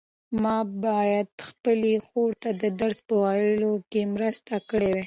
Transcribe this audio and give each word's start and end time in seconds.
ما 0.41 0.57
باید 0.85 1.29
خپلې 1.49 1.93
خور 2.07 2.31
ته 2.43 2.49
د 2.61 2.63
درس 2.79 2.99
په 3.07 3.15
ویلو 3.23 3.71
کې 3.91 4.01
مرسته 4.15 4.53
کړې 4.69 4.89
وای. 4.95 4.99